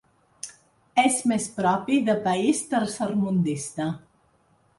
És 1.01 1.19
més 1.31 1.45
propi 1.57 1.99
de 2.07 2.15
país 2.25 2.63
tercermundista. 2.73 3.89